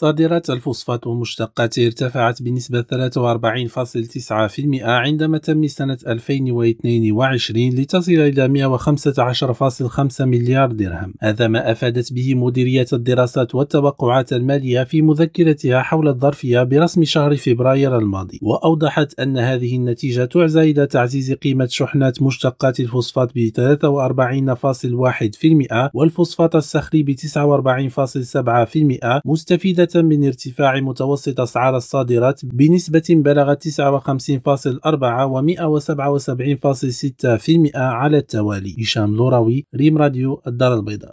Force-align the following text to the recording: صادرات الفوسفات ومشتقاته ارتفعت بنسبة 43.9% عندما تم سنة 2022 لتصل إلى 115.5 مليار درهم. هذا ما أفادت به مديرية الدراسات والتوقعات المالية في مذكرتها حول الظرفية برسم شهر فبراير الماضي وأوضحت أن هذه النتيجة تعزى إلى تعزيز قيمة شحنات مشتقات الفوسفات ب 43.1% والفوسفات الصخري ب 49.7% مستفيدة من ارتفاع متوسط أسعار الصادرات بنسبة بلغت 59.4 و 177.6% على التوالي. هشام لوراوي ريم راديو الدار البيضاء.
صادرات 0.00 0.50
الفوسفات 0.50 1.06
ومشتقاته 1.06 1.86
ارتفعت 1.86 2.42
بنسبة 2.42 2.82
43.9% 2.82 2.86
عندما 4.82 5.38
تم 5.38 5.66
سنة 5.66 5.98
2022 6.06 7.68
لتصل 7.68 8.12
إلى 8.12 8.78
115.5 8.78 10.20
مليار 10.20 10.72
درهم. 10.72 11.14
هذا 11.20 11.48
ما 11.48 11.72
أفادت 11.72 12.12
به 12.12 12.34
مديرية 12.34 12.86
الدراسات 12.92 13.54
والتوقعات 13.54 14.32
المالية 14.32 14.84
في 14.84 15.02
مذكرتها 15.02 15.82
حول 15.82 16.08
الظرفية 16.08 16.62
برسم 16.62 17.04
شهر 17.04 17.36
فبراير 17.36 17.98
الماضي 17.98 18.38
وأوضحت 18.42 19.20
أن 19.20 19.38
هذه 19.38 19.76
النتيجة 19.76 20.24
تعزى 20.24 20.70
إلى 20.70 20.86
تعزيز 20.86 21.32
قيمة 21.32 21.66
شحنات 21.66 22.22
مشتقات 22.22 22.80
الفوسفات 22.80 23.30
ب 23.34 23.48
43.1% 23.48 25.90
والفوسفات 25.94 26.54
الصخري 26.54 27.02
ب 27.02 27.16
49.7% 27.16 29.20
مستفيدة 29.24 29.89
من 29.96 30.24
ارتفاع 30.24 30.80
متوسط 30.80 31.40
أسعار 31.40 31.76
الصادرات 31.76 32.40
بنسبة 32.44 33.02
بلغت 33.10 33.68
59.4 33.68 35.26
و 35.26 35.42
177.6% 35.42 37.76
على 37.76 38.18
التوالي. 38.18 38.76
هشام 38.80 39.16
لوراوي 39.16 39.66
ريم 39.76 39.98
راديو 39.98 40.42
الدار 40.46 40.74
البيضاء. 40.74 41.08